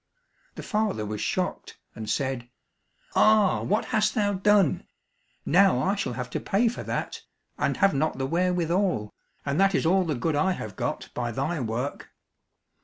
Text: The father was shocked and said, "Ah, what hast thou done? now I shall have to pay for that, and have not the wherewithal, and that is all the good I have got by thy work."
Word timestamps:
The 0.55 0.63
father 0.63 1.05
was 1.05 1.21
shocked 1.21 1.77
and 1.93 2.09
said, 2.09 2.49
"Ah, 3.15 3.61
what 3.61 3.85
hast 3.93 4.15
thou 4.15 4.33
done? 4.33 4.87
now 5.45 5.79
I 5.79 5.93
shall 5.93 6.13
have 6.13 6.31
to 6.31 6.39
pay 6.39 6.67
for 6.69 6.81
that, 6.81 7.21
and 7.59 7.77
have 7.77 7.93
not 7.93 8.17
the 8.17 8.25
wherewithal, 8.25 9.13
and 9.45 9.59
that 9.59 9.75
is 9.75 9.85
all 9.85 10.03
the 10.05 10.15
good 10.15 10.35
I 10.35 10.53
have 10.53 10.75
got 10.75 11.09
by 11.13 11.31
thy 11.31 11.59
work." 11.59 12.09